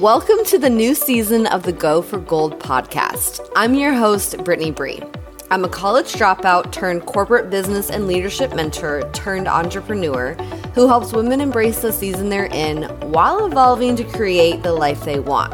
[0.00, 3.46] Welcome to the new season of the Go for Gold podcast.
[3.54, 5.02] I'm your host, Brittany Bree.
[5.50, 10.32] I'm a college dropout turned corporate business and leadership mentor turned entrepreneur
[10.74, 15.20] who helps women embrace the season they're in while evolving to create the life they
[15.20, 15.52] want.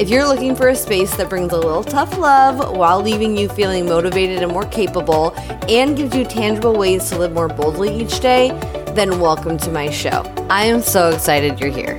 [0.00, 3.48] If you're looking for a space that brings a little tough love while leaving you
[3.48, 5.34] feeling motivated and more capable
[5.68, 8.50] and gives you tangible ways to live more boldly each day,
[8.94, 10.22] then welcome to my show.
[10.48, 11.98] I am so excited you're here.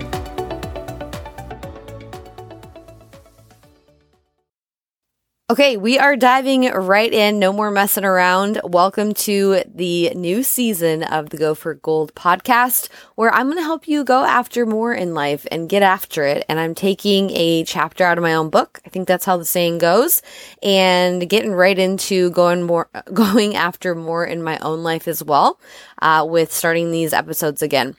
[5.51, 7.39] Okay, we are diving right in.
[7.39, 8.61] No more messing around.
[8.63, 13.63] Welcome to the new season of the Go for Gold podcast, where I'm going to
[13.63, 16.45] help you go after more in life and get after it.
[16.47, 18.79] And I'm taking a chapter out of my own book.
[18.85, 20.21] I think that's how the saying goes,
[20.61, 25.59] and getting right into going more, going after more in my own life as well,
[25.99, 27.95] uh, with starting these episodes again.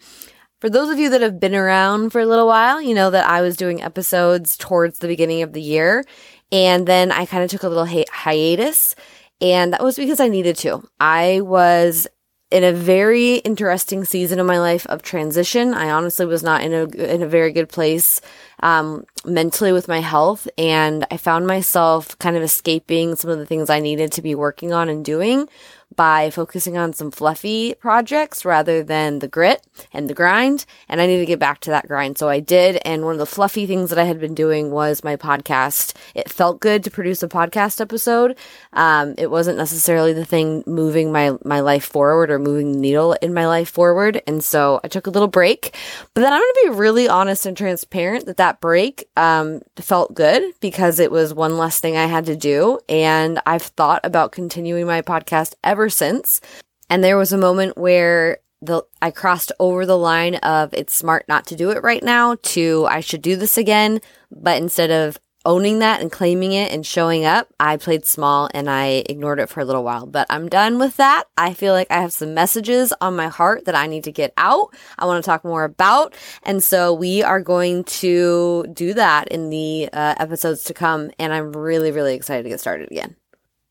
[0.60, 3.26] For those of you that have been around for a little while, you know that
[3.26, 6.04] I was doing episodes towards the beginning of the year
[6.52, 8.94] and then I kind of took a little hi- hiatus.
[9.40, 10.86] And that was because I needed to.
[11.00, 12.06] I was
[12.50, 15.72] in a very interesting season of my life of transition.
[15.72, 18.20] I honestly was not in a in a very good place
[18.62, 23.46] um, mentally with my health, and I found myself kind of escaping some of the
[23.46, 25.48] things I needed to be working on and doing
[25.96, 30.64] by focusing on some fluffy projects rather than the grit and the grind.
[30.88, 32.16] And I need to get back to that grind.
[32.18, 32.80] So I did.
[32.84, 35.94] And one of the fluffy things that I had been doing was my podcast.
[36.14, 38.36] It felt good to produce a podcast episode.
[38.72, 43.14] Um, it wasn't necessarily the thing moving my, my life forward or moving the needle
[43.14, 44.22] in my life forward.
[44.26, 45.74] And so I took a little break,
[46.14, 50.14] but then I'm going to be really honest and transparent that that break, um, felt
[50.14, 52.78] good because it was one less thing I had to do.
[52.88, 56.42] And I've thought about continuing my podcast ever ever since.
[56.90, 61.24] And there was a moment where the I crossed over the line of it's smart
[61.26, 65.18] not to do it right now to I should do this again, but instead of
[65.46, 69.48] owning that and claiming it and showing up, I played small and I ignored it
[69.48, 70.04] for a little while.
[70.04, 71.24] But I'm done with that.
[71.38, 74.34] I feel like I have some messages on my heart that I need to get
[74.36, 74.74] out.
[74.98, 76.14] I want to talk more about.
[76.42, 81.10] And so we are going to do that in the uh, episodes to come.
[81.18, 83.16] And I'm really, really excited to get started again.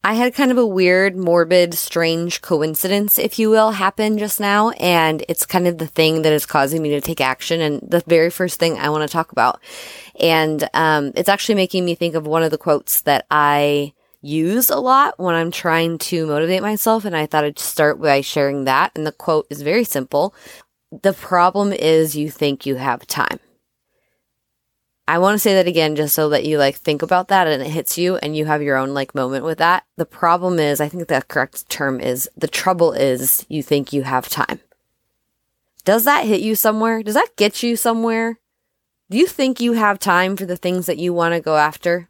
[0.02, 4.70] I had kind of a weird, morbid, strange coincidence, if you will, happen just now.
[4.72, 7.60] And it's kind of the thing that is causing me to take action.
[7.60, 9.60] And the very first thing I want to talk about.
[10.18, 14.70] And, um, it's actually making me think of one of the quotes that I use
[14.70, 17.04] a lot when I'm trying to motivate myself.
[17.04, 18.94] And I thought I'd start by sharing that.
[18.96, 20.34] And the quote is very simple.
[20.92, 23.40] The problem is you think you have time.
[25.10, 27.64] I want to say that again just so that you like think about that and
[27.64, 29.84] it hits you and you have your own like moment with that.
[29.98, 34.04] The problem is, I think the correct term is the trouble is you think you
[34.04, 34.60] have time.
[35.84, 37.02] Does that hit you somewhere?
[37.02, 38.38] Does that get you somewhere?
[39.10, 42.08] Do you think you have time for the things that you want to go after?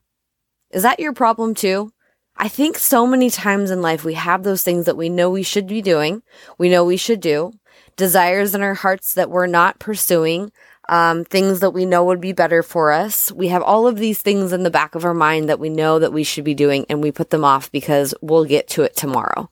[0.69, 1.93] Is that your problem too?
[2.35, 5.43] I think so many times in life we have those things that we know we
[5.43, 6.21] should be doing,
[6.57, 7.53] we know we should do,
[7.95, 10.51] desires in our hearts that we're not pursuing,
[10.89, 13.31] um, things that we know would be better for us.
[13.31, 15.99] We have all of these things in the back of our mind that we know
[15.99, 18.95] that we should be doing and we put them off because we'll get to it
[18.95, 19.49] tomorrow.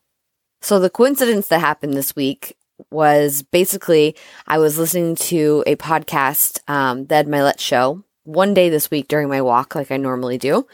[0.60, 2.56] So the coincidence that happened this week
[2.90, 4.16] was basically
[4.48, 9.08] I was listening to a podcast, um, the Ed Mylett show one day this week
[9.08, 10.66] during my walk, like I normally do.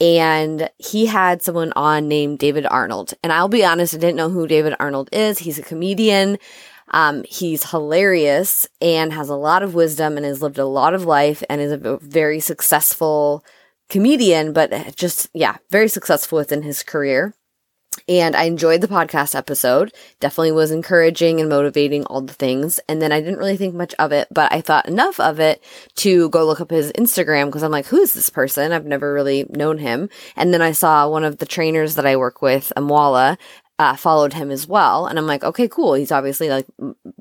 [0.00, 3.12] And he had someone on named David Arnold.
[3.22, 5.38] And I'll be honest, I didn't know who David Arnold is.
[5.38, 6.38] He's a comedian.
[6.90, 11.04] Um, he's hilarious and has a lot of wisdom and has lived a lot of
[11.04, 13.44] life and is a very successful
[13.88, 17.34] comedian, but just, yeah, very successful within his career.
[18.08, 19.92] And I enjoyed the podcast episode.
[20.18, 22.80] Definitely was encouraging and motivating all the things.
[22.88, 25.62] And then I didn't really think much of it, but I thought enough of it
[25.96, 28.72] to go look up his Instagram because I'm like, who is this person?
[28.72, 30.08] I've never really known him.
[30.36, 33.36] And then I saw one of the trainers that I work with, Amwala,
[33.82, 35.06] uh, followed him as well.
[35.06, 35.94] And I'm like, okay, cool.
[35.94, 36.66] He's obviously like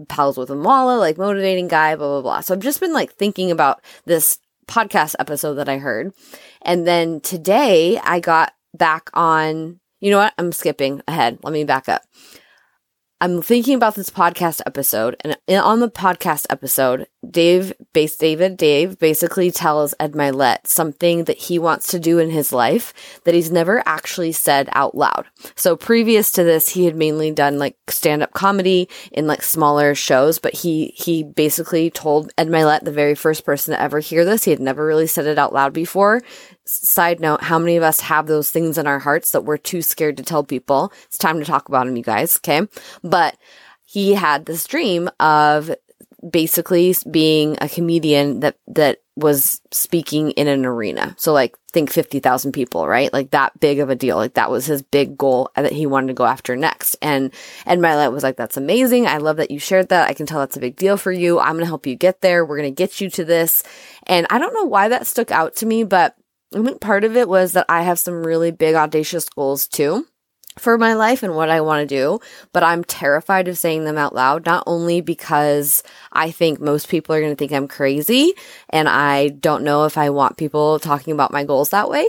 [0.07, 2.41] pals with Amala, like motivating guy, blah, blah, blah.
[2.41, 6.13] So I've just been like thinking about this podcast episode that I heard.
[6.61, 10.34] And then today I got back on, you know what?
[10.37, 11.40] I'm skipping ahead.
[11.41, 12.03] Let me back up.
[13.22, 18.97] I'm thinking about this podcast episode, and on the podcast episode, Dave, base David, Dave
[18.97, 23.52] basically tells Ed Mylett something that he wants to do in his life that he's
[23.52, 25.28] never actually said out loud.
[25.56, 29.94] So previous to this, he had mainly done like stand up comedy in like smaller
[29.94, 34.26] shows, but he he basically told Ed Mylett, the very first person to ever hear
[34.26, 36.23] this, he had never really said it out loud before,
[36.72, 39.82] side note, how many of us have those things in our hearts that we're too
[39.82, 40.91] scared to tell people?
[41.06, 42.38] It's time to talk about them, you guys.
[42.38, 42.68] Okay.
[43.03, 43.38] But
[43.85, 45.72] he had this dream of
[46.29, 51.16] basically being a comedian that that was speaking in an arena.
[51.18, 53.12] So like think 50,000 people, right?
[53.12, 54.16] Like that big of a deal.
[54.16, 56.96] Like that was his big goal that he wanted to go after next.
[57.02, 57.34] And
[57.66, 59.08] and Mylett was like that's amazing.
[59.08, 60.09] I love that you shared that.
[60.09, 61.40] I can tell that's a big deal for you.
[61.40, 62.46] I'm going to help you get there.
[62.46, 63.64] We're going to get you to this.
[64.08, 66.16] And I don't know why that stuck out to me, but
[66.53, 70.05] I think part of it was that I have some really big audacious goals too
[70.57, 72.19] for my life and what I want to do,
[72.51, 75.81] but I'm terrified of saying them out loud, not only because
[76.11, 78.33] I think most people are going to think I'm crazy
[78.69, 82.05] and I don't know if I want people talking about my goals that way,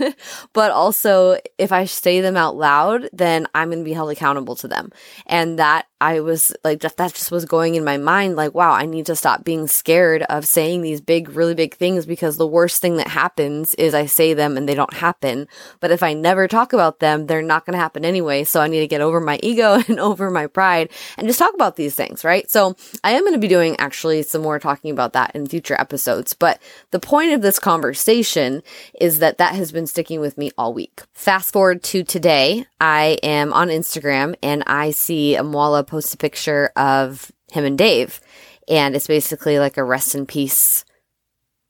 [0.54, 4.56] but also if I say them out loud, then I'm going to be held accountable
[4.56, 4.90] to them.
[5.26, 8.86] And that I was like, that just was going in my mind, like, wow, I
[8.86, 12.82] need to stop being scared of saying these big, really big things because the worst
[12.82, 15.46] thing that happens is I say them and they don't happen.
[15.78, 18.44] But if I never talk about them, they're not going to happen anyway.
[18.44, 21.54] So I need to get over my ego and over my pride and just talk
[21.54, 22.50] about these things, right?
[22.50, 25.76] So I am going to be doing actually some more talking about that in future
[25.78, 26.32] episodes.
[26.32, 26.62] But
[26.92, 28.62] the point of this conversation
[29.00, 31.02] is that that has been sticking with me all week.
[31.12, 36.70] Fast forward to today, I am on Instagram and I see Amwala post a picture
[36.76, 38.20] of him and Dave.
[38.68, 40.84] And it's basically like a rest in peace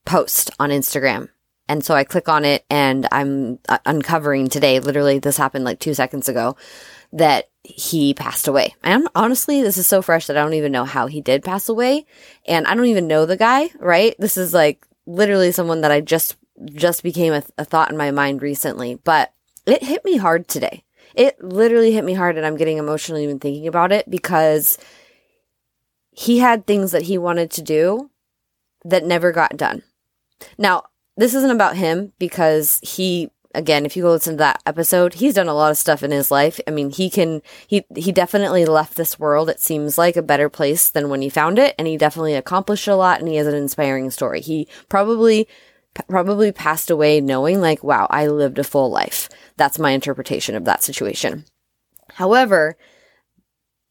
[0.05, 1.29] post on Instagram.
[1.72, 5.78] And so I click on it and I'm uh, uncovering today, literally, this happened like
[5.78, 6.54] two seconds ago,
[7.14, 8.74] that he passed away.
[8.84, 11.70] And honestly, this is so fresh that I don't even know how he did pass
[11.70, 12.04] away.
[12.46, 14.14] And I don't even know the guy, right?
[14.19, 16.36] This is like literally someone that I just,
[16.74, 19.32] just became a, a thought in my mind recently, but
[19.64, 20.84] it hit me hard today.
[21.14, 24.76] It literally hit me hard and I'm getting emotional even thinking about it because
[26.10, 28.10] he had things that he wanted to do
[28.84, 29.84] that never got done.
[30.58, 30.84] Now,
[31.17, 35.35] this isn't about him because he again, if you go listen to that episode, he's
[35.35, 36.59] done a lot of stuff in his life.
[36.67, 40.49] I mean, he can he he definitely left this world it seems like a better
[40.49, 43.47] place than when he found it and he definitely accomplished a lot and he has
[43.47, 44.41] an inspiring story.
[44.41, 45.49] He probably
[46.09, 49.29] probably passed away knowing like, wow, I lived a full life.
[49.56, 51.44] That's my interpretation of that situation.
[52.15, 52.76] However,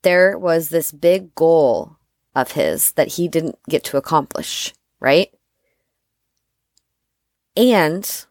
[0.02, 1.98] there was this big goal
[2.34, 5.30] of his that he didn't get to accomplish, right?
[7.56, 8.26] And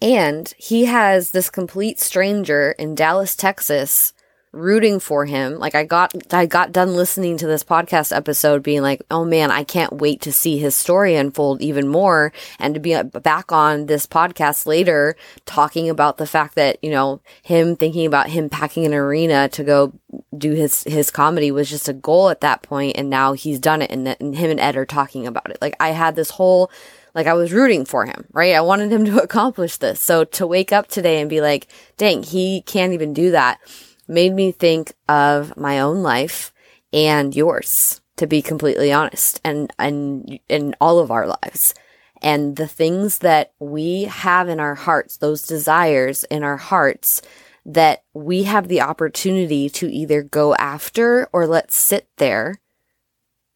[0.00, 4.14] and he has this complete stranger in Dallas, Texas
[4.52, 5.58] rooting for him.
[5.58, 9.50] Like I got, I got done listening to this podcast episode being like, oh man,
[9.50, 13.86] I can't wait to see his story unfold even more and to be back on
[13.86, 18.86] this podcast later talking about the fact that, you know, him thinking about him packing
[18.86, 19.92] an arena to go
[20.36, 23.82] do his, his comedy was just a goal at that point And now he's done
[23.82, 25.58] it and, and him and Ed are talking about it.
[25.60, 26.70] Like I had this whole,
[27.14, 28.54] like I was rooting for him, right?
[28.54, 30.00] I wanted him to accomplish this.
[30.00, 31.66] So to wake up today and be like,
[31.98, 33.60] dang, he can't even do that
[34.08, 36.52] made me think of my own life
[36.92, 41.74] and yours, to be completely honest, and, and in all of our lives.
[42.20, 47.22] And the things that we have in our hearts, those desires in our hearts
[47.64, 52.60] that we have the opportunity to either go after or let sit there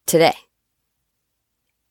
[0.05, 0.35] today.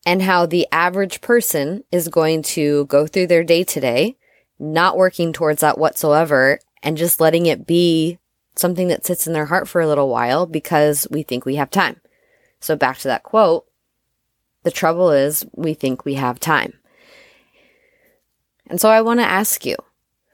[0.05, 4.17] And how the average person is going to go through their day today,
[4.57, 8.19] not working towards that whatsoever and just letting it be
[8.55, 11.69] something that sits in their heart for a little while because we think we have
[11.69, 11.99] time.
[12.59, 13.65] So back to that quote,
[14.63, 16.73] the trouble is we think we have time.
[18.67, 19.75] And so I want to ask you,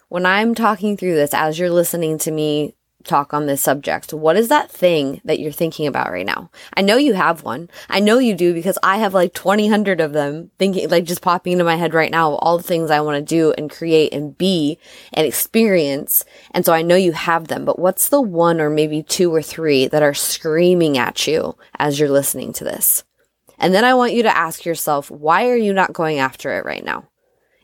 [0.09, 4.13] when I'm talking through this, as you're listening to me talk on this subject.
[4.13, 6.49] What is that thing that you're thinking about right now?
[6.73, 7.69] I know you have one.
[7.89, 11.21] I know you do because I have like 20 hundred of them thinking, like just
[11.21, 14.13] popping into my head right now, all the things I want to do and create
[14.13, 14.77] and be
[15.13, 16.25] and experience.
[16.51, 19.41] And so I know you have them, but what's the one or maybe two or
[19.41, 23.03] three that are screaming at you as you're listening to this?
[23.57, 26.65] And then I want you to ask yourself, why are you not going after it
[26.65, 27.09] right now?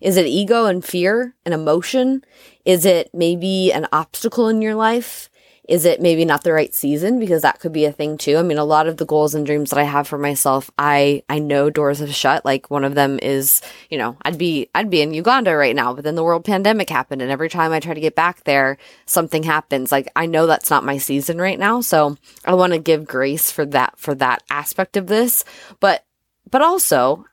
[0.02, 2.24] Is it ego and fear and emotion?
[2.66, 5.30] Is it maybe an obstacle in your life?
[5.68, 7.20] Is it maybe not the right season?
[7.20, 8.38] Because that could be a thing too.
[8.38, 11.24] I mean, a lot of the goals and dreams that I have for myself, I,
[11.28, 12.46] I know doors have shut.
[12.46, 15.94] Like one of them is, you know, I'd be, I'd be in Uganda right now,
[15.94, 17.24] but then the world pandemic happened.
[17.24, 19.92] And every time I try to get back there, something happens.
[19.92, 21.82] Like I know that's not my season right now.
[21.82, 25.46] So I want to give grace for that, for that aspect of this.
[25.80, 26.06] But,
[26.52, 27.26] but also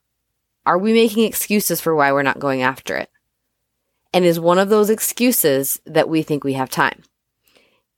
[0.64, 3.10] are we making excuses for why we're not going after it?
[4.12, 7.02] And is one of those excuses that we think we have time?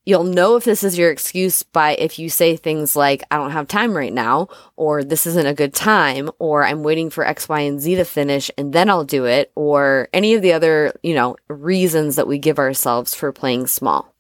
[0.06, 3.52] You'll know if this is your excuse by if you say things like, I don't
[3.52, 7.49] have time right now, or this isn't a good time, or I'm waiting for X,
[7.49, 10.92] Y, and Z to finish and then I'll do it, or any of the other,
[11.02, 14.14] you know, reasons that we give ourselves for playing small.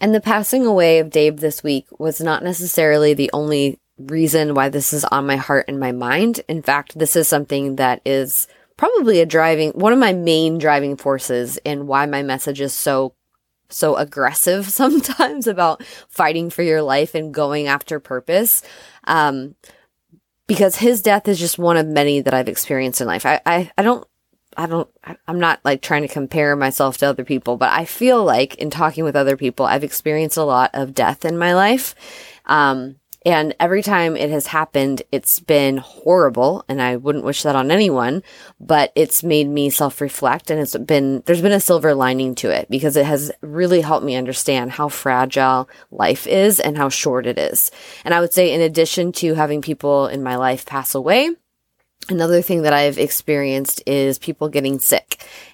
[0.00, 4.70] And the passing away of Dave this week was not necessarily the only reason why
[4.70, 6.40] this is on my heart and my mind.
[6.48, 8.48] In fact, this is something that is
[8.80, 13.14] probably a driving, one of my main driving forces in why my message is so,
[13.68, 18.62] so aggressive sometimes about fighting for your life and going after purpose.
[19.04, 19.54] Um,
[20.46, 23.26] because his death is just one of many that I've experienced in life.
[23.26, 24.06] I, I, I don't
[24.56, 24.88] I don't,
[25.28, 28.68] I'm not like trying to compare myself to other people, but I feel like in
[28.68, 31.94] talking with other people, I've experienced a lot of death in my life.
[32.46, 32.96] Um,
[33.26, 37.70] and every time it has happened, it's been horrible and I wouldn't wish that on
[37.70, 38.22] anyone,
[38.58, 42.50] but it's made me self reflect and it's been, there's been a silver lining to
[42.50, 47.26] it because it has really helped me understand how fragile life is and how short
[47.26, 47.70] it is.
[48.04, 51.30] And I would say in addition to having people in my life pass away,
[52.08, 55.09] Another thing that I've experienced is people getting sick.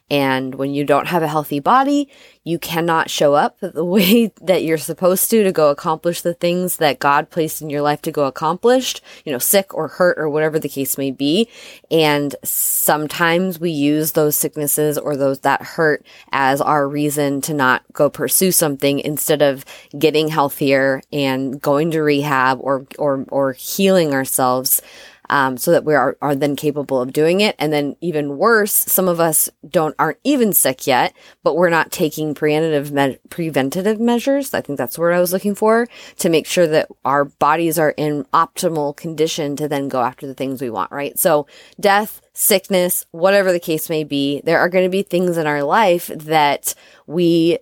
[0.09, 2.09] And when you don't have a healthy body,
[2.45, 6.77] you cannot show up the way that you're supposed to to go accomplish the things
[6.77, 10.29] that God placed in your life to go accomplished, you know, sick or hurt or
[10.29, 11.49] whatever the case may be.
[11.91, 17.83] And sometimes we use those sicknesses or those that hurt as our reason to not
[17.93, 19.65] go pursue something instead of
[19.99, 24.81] getting healthier and going to rehab or, or, or healing ourselves
[25.31, 27.57] um, so that we are, are then capable of doing it.
[27.59, 31.93] And then even worse, some of us don't aren't even sick yet, but we're not
[31.93, 34.55] taking preventative me- preventative measures.
[34.55, 35.87] I think that's what I was looking for
[36.19, 40.35] to make sure that our bodies are in optimal condition to then go after the
[40.35, 40.93] things we want.
[40.93, 41.19] Right.
[41.19, 41.47] So
[41.79, 45.63] death, sickness, whatever the case may be, there are going to be things in our
[45.63, 46.75] life that
[47.07, 47.59] we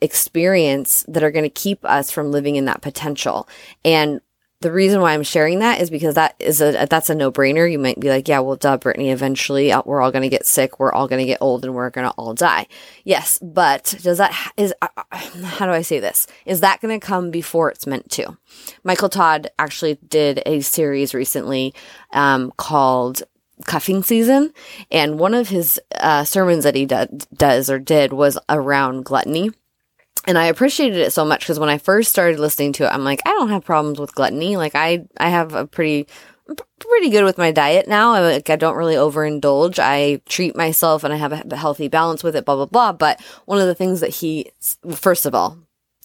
[0.00, 3.48] experience that are going to keep us from living in that potential.
[3.84, 4.20] And
[4.60, 7.70] the reason why I'm sharing that is because that is a that's a no brainer.
[7.70, 9.10] You might be like, yeah, well, duh, Brittany.
[9.10, 10.78] Eventually, uh, we're all going to get sick.
[10.78, 12.66] We're all going to get old, and we're going to all die.
[13.04, 16.26] Yes, but does that is uh, uh how do I say this?
[16.44, 18.36] Is that going to come before it's meant to?
[18.84, 21.74] Michael Todd actually did a series recently
[22.12, 23.22] um, called
[23.64, 24.52] cuffing season,
[24.90, 29.52] and one of his uh, sermons that he do- does or did was around gluttony
[30.30, 33.02] and I appreciated it so much because when I first started listening to it, I'm
[33.02, 34.56] like, I don't have problems with gluttony.
[34.56, 36.06] Like I, I have a pretty,
[36.78, 38.12] pretty good with my diet now.
[38.12, 39.80] I, like I don't really overindulge.
[39.80, 42.92] I treat myself and I have a healthy balance with it, blah, blah, blah.
[42.92, 44.52] But one of the things that he,
[44.94, 45.58] first of all,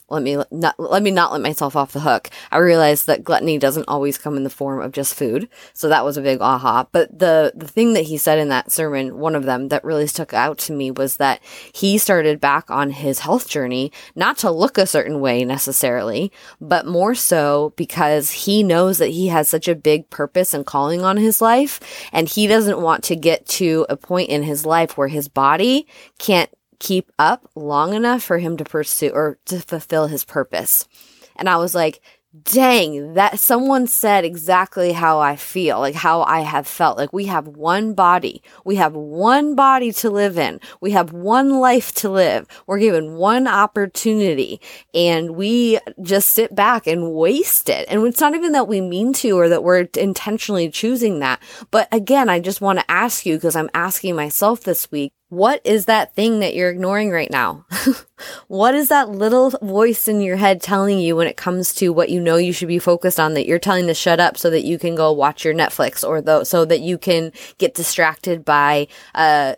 [0.09, 2.29] let me not let me not let myself off the hook.
[2.51, 5.49] I realized that gluttony doesn't always come in the form of just food.
[5.73, 6.87] So that was a big aha.
[6.91, 10.05] But the the thing that he said in that sermon, one of them that really
[10.05, 11.41] stuck out to me was that
[11.73, 16.31] he started back on his health journey not to look a certain way necessarily,
[16.61, 21.03] but more so because he knows that he has such a big purpose and calling
[21.03, 21.79] on his life
[22.11, 25.87] and he doesn't want to get to a point in his life where his body
[26.19, 30.87] can't keep up long enough for him to pursue or to fulfill his purpose.
[31.35, 32.01] And I was like,
[32.43, 36.97] dang, that someone said exactly how I feel, like how I have felt.
[36.97, 38.41] Like we have one body.
[38.65, 40.59] We have one body to live in.
[40.81, 42.47] We have one life to live.
[42.67, 44.59] We're given one opportunity
[44.93, 47.85] and we just sit back and waste it.
[47.89, 51.41] And it's not even that we mean to or that we're intentionally choosing that.
[51.71, 55.59] But again, I just want to ask you because I'm asking myself this week, what
[55.65, 57.65] is that thing that you're ignoring right now?
[58.47, 62.09] what is that little voice in your head telling you when it comes to what
[62.09, 64.63] you know you should be focused on that you're telling to shut up so that
[64.63, 68.87] you can go watch your Netflix or though so that you can get distracted by
[69.13, 69.55] uh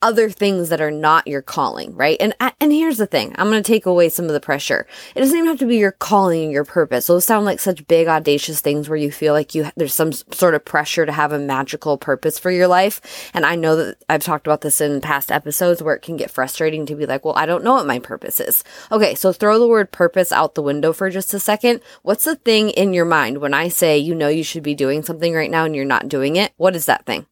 [0.00, 2.16] other things that are not your calling, right?
[2.20, 3.34] And and here's the thing.
[3.36, 4.86] I'm going to take away some of the pressure.
[5.14, 7.06] It doesn't even have to be your calling your purpose.
[7.06, 10.54] Those sound like such big audacious things where you feel like you there's some sort
[10.54, 13.30] of pressure to have a magical purpose for your life.
[13.34, 16.30] And I know that I've talked about this in past episodes where it can get
[16.30, 19.58] frustrating to be like, "Well, I don't know what my purpose is." Okay, so throw
[19.58, 21.80] the word purpose out the window for just a second.
[22.02, 25.02] What's the thing in your mind when I say you know you should be doing
[25.02, 26.52] something right now and you're not doing it?
[26.56, 27.26] What is that thing?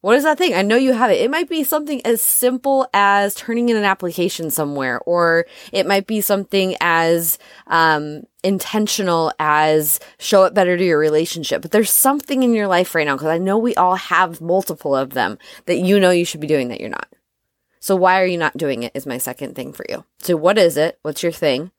[0.00, 0.54] What is that thing?
[0.54, 1.20] I know you have it.
[1.20, 6.06] It might be something as simple as turning in an application somewhere, or it might
[6.06, 7.36] be something as
[7.66, 11.62] um, intentional as show it better to your relationship.
[11.62, 14.94] But there's something in your life right now, because I know we all have multiple
[14.94, 15.36] of them
[15.66, 17.12] that you know you should be doing that you're not.
[17.80, 18.92] So why are you not doing it?
[18.94, 20.04] Is my second thing for you.
[20.18, 20.98] So what is it?
[21.02, 21.72] What's your thing?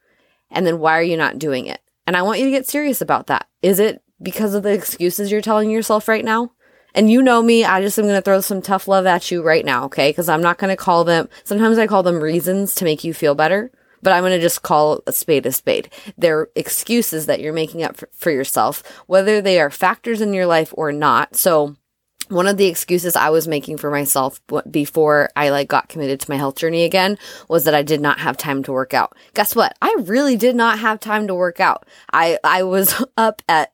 [0.51, 1.79] And then why are you not doing it?
[2.05, 3.47] And I want you to get serious about that.
[3.61, 6.51] Is it because of the excuses you're telling yourself right now?
[6.93, 9.41] And you know me, I just am going to throw some tough love at you
[9.41, 10.09] right now, okay?
[10.09, 13.13] Because I'm not going to call them, sometimes I call them reasons to make you
[13.13, 15.89] feel better, but I'm going to just call a spade a spade.
[16.17, 20.45] They're excuses that you're making up for, for yourself, whether they are factors in your
[20.45, 21.35] life or not.
[21.35, 21.75] So
[22.29, 26.29] one of the excuses I was making for myself before I like got committed to
[26.29, 27.17] my health journey again
[27.47, 29.17] was that I did not have time to work out.
[29.33, 29.75] Guess what?
[29.81, 31.87] I really did not have time to work out.
[32.13, 33.71] I I was up at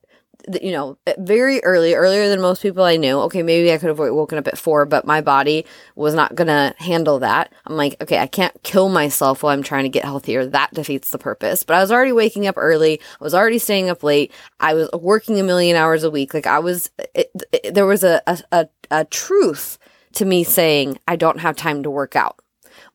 [0.61, 3.19] you know, eh, very early, earlier than most people I knew.
[3.21, 6.47] Okay, maybe I could have woken up at four, but my body was not going
[6.47, 7.53] to handle that.
[7.65, 10.45] I'm like, okay, I can't kill myself while I'm trying to get healthier.
[10.45, 11.63] That defeats the purpose.
[11.63, 12.99] But I was already waking up early.
[13.19, 14.31] I was already staying up late.
[14.59, 16.33] I was working a million hours a week.
[16.33, 19.77] Like I was, it, it, there was a, a, a, a truth
[20.13, 22.39] to me saying, I don't have time to work out.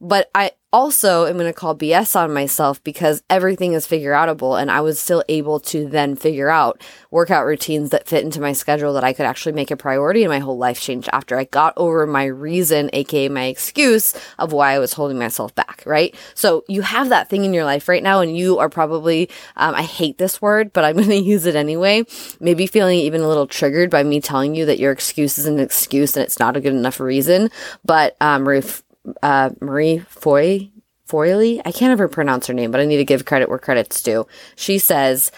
[0.00, 4.60] But I also am going to call BS on myself because everything is figure outable
[4.60, 8.52] and I was still able to then figure out workout routines that fit into my
[8.52, 11.44] schedule that I could actually make a priority and my whole life changed after I
[11.44, 16.14] got over my reason, aka my excuse of why I was holding myself back, right?
[16.34, 19.74] So you have that thing in your life right now and you are probably, um,
[19.74, 22.04] I hate this word, but I'm going to use it anyway.
[22.38, 25.58] Maybe feeling even a little triggered by me telling you that your excuse is an
[25.58, 27.50] excuse and it's not a good enough reason.
[27.84, 28.84] But, um, Ruth,
[29.22, 30.70] uh, Marie Foy
[31.08, 31.60] Foily.
[31.64, 34.26] I can't ever pronounce her name, but I need to give credit where credit's due.
[34.56, 35.32] She says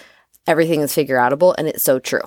[0.46, 2.22] everything is figure outable, and it's so true.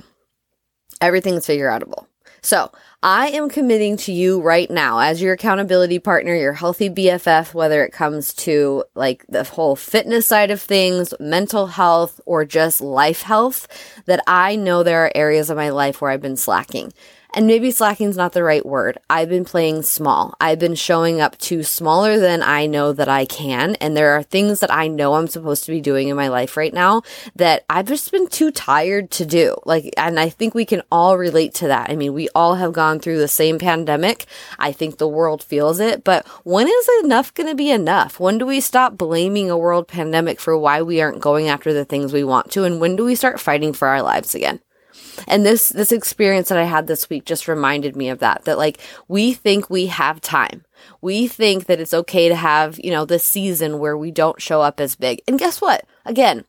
[1.01, 2.07] Everything is figure outable.
[2.45, 7.55] So I am committing to you right now as your accountability partner, your healthy BFF,
[7.55, 12.81] whether it comes to like the whole fitness side of things, mental health, or just
[12.81, 13.67] life health,
[14.05, 16.93] that I know there are areas of my life where I've been slacking.
[17.34, 18.98] And maybe slacking is not the right word.
[19.10, 20.36] I've been playing small.
[20.39, 23.75] I've been showing up to smaller than I know that I can.
[23.75, 26.55] And there are things that I know I'm supposed to be doing in my life
[26.55, 27.01] right now
[27.36, 29.55] that I've just been too tired to do.
[29.65, 31.89] Like, and I think we can all relate to that.
[31.89, 34.25] I mean, we all have gone through the same pandemic.
[34.60, 38.20] I think the world feels it, but when is enough going to be enough?
[38.20, 41.86] When do we stop blaming a world pandemic for why we aren't going after the
[41.86, 42.63] things we want to?
[42.63, 44.60] And when do we start fighting for our lives again?
[45.27, 48.57] And this, this experience that I had this week just reminded me of that, that
[48.57, 50.65] like we think we have time.
[51.01, 54.61] We think that it's okay to have, you know, this season where we don't show
[54.61, 55.21] up as big.
[55.27, 55.85] And guess what?
[56.05, 56.45] Again,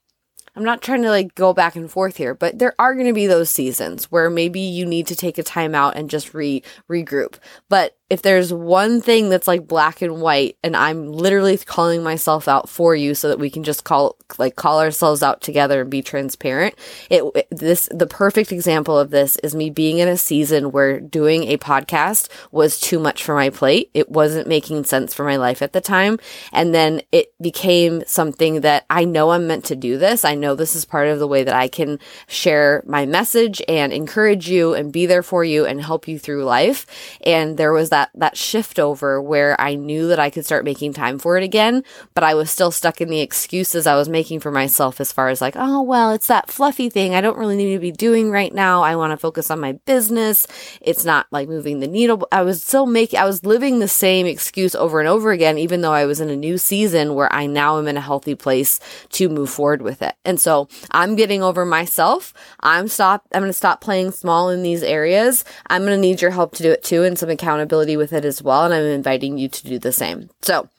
[0.56, 3.12] I'm not trying to like go back and forth here, but there are going to
[3.12, 6.62] be those seasons where maybe you need to take a time out and just re
[6.90, 7.34] regroup.
[7.68, 12.49] But if there's one thing that's like black and white and I'm literally calling myself
[12.49, 15.90] out for you so that we can just call like call ourselves out together and
[15.90, 16.75] be transparent
[17.10, 21.45] it, this the perfect example of this is me being in a season where doing
[21.45, 23.90] a podcast was too much for my plate.
[23.95, 26.19] It wasn't making sense for my life at the time.
[26.52, 30.25] And then it became something that I know I'm meant to do this.
[30.25, 33.92] I know this is part of the way that I can share my message and
[33.92, 36.86] encourage you and be there for you and help you through life.
[37.25, 40.67] And there was that that that shift over where I knew that I could start
[40.67, 41.82] making time for it again,
[42.13, 45.30] but I was still stuck in the excuses I was making for myself as far
[45.30, 48.30] as like, oh well, it's that fluffy thing I don't really need to be doing
[48.30, 48.82] right now.
[48.82, 50.47] I want to focus on my business.
[50.82, 52.28] It's not like moving the needle.
[52.30, 55.80] I was still making I was living the same excuse over and over again even
[55.80, 58.78] though I was in a new season where I now am in a healthy place
[59.13, 60.15] to move forward with it.
[60.25, 62.35] And so, I'm getting over myself.
[62.61, 65.45] I'm stop I'm going to stop playing small in these areas.
[65.69, 68.25] I'm going to need your help to do it too and some accountability with it
[68.25, 68.64] as well.
[68.64, 70.30] And I'm inviting you to do the same.
[70.40, 70.70] So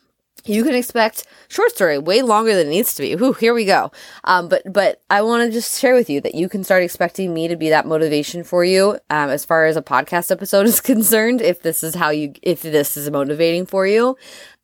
[0.48, 3.16] you can expect short story way longer than it needs to be.
[3.16, 3.92] Whew, here we go.
[4.24, 7.34] Um, but but I want to just share with you that you can start expecting
[7.34, 10.82] me to be that motivation for you um, as far as a podcast episode is
[10.82, 11.42] concerned.
[11.42, 14.18] If this is how you, if this is motivating for you,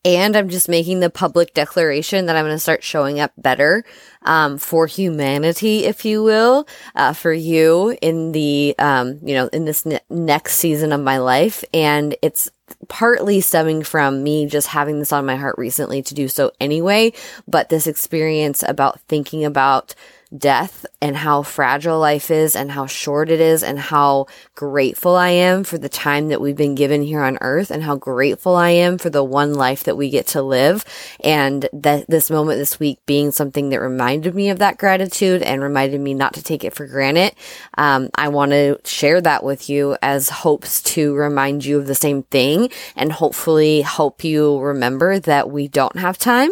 [0.06, 3.84] and I'm just making the public declaration that I'm going to start showing up better
[4.24, 9.66] um, for humanity, if you will, uh, for you in the um, you know in
[9.66, 12.50] this ne- next season of my life, and it's
[12.88, 17.14] partly stemming from me just having this on my heart recently to do so anyway,
[17.48, 19.96] but this experience about thinking about
[20.38, 25.30] death and how fragile life is and how short it is and how grateful I
[25.30, 28.70] am for the time that we've been given here on earth and how grateful I
[28.70, 30.86] am for the one life that we get to live.
[31.24, 35.62] And that this moment this week being something that reminded me of that gratitude and
[35.62, 37.36] reminded me not to take it for granted.
[37.78, 41.96] Um, I want to share that with you as hopes to remind you of the
[41.96, 46.50] same thing and hopefully help you remember that we don't have time.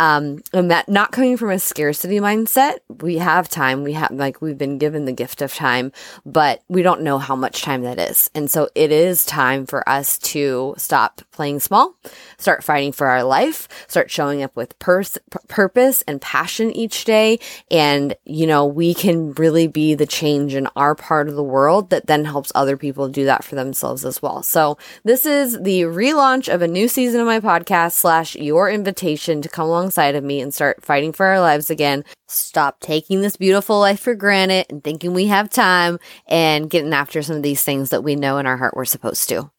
[0.00, 3.84] Um, and that not coming from a scarcity mindset, we have time.
[3.84, 5.92] We have, like, we've been given the gift of time,
[6.24, 8.30] but we don't know how much time that is.
[8.34, 11.94] And so it is time for us to stop playing small,
[12.38, 17.38] start fighting for our life, start showing up with pers- purpose and passion each day.
[17.70, 21.90] And, you know, we can really be the change in our part of the world
[21.90, 24.42] that then helps other people do that for themselves as well.
[24.42, 29.42] So this is the relaunch of a new season of my podcast slash your invitation
[29.42, 32.04] to come along alongside of me and start fighting for our lives again.
[32.28, 35.98] Stop taking this beautiful life for granted and thinking we have time
[36.28, 39.28] and getting after some of these things that we know in our heart we're supposed
[39.30, 39.50] to.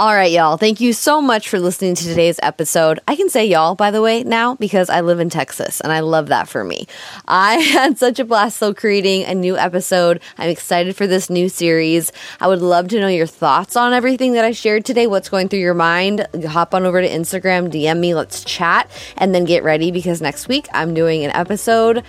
[0.00, 0.56] All right, y'all.
[0.56, 3.00] Thank you so much for listening to today's episode.
[3.06, 6.00] I can say y'all, by the way, now because I live in Texas and I
[6.00, 6.86] love that for me.
[7.28, 10.22] I had such a blast though creating a new episode.
[10.38, 12.12] I'm excited for this new series.
[12.40, 15.06] I would love to know your thoughts on everything that I shared today.
[15.06, 16.26] What's going through your mind?
[16.48, 20.48] Hop on over to Instagram, DM me, let's chat, and then get ready because next
[20.48, 22.04] week I'm doing an episode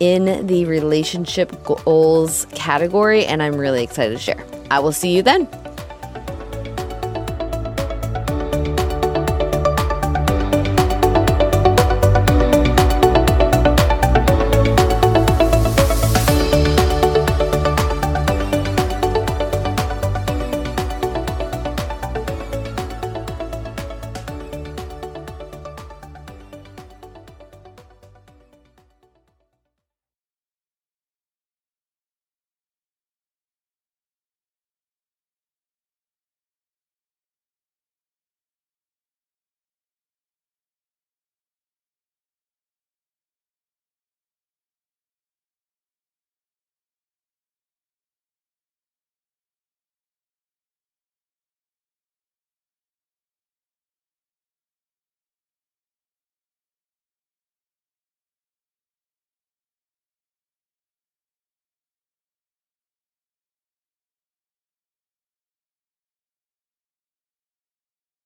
[0.00, 4.44] in the relationship goals category and I'm really excited to share.
[4.70, 5.48] I will see you then.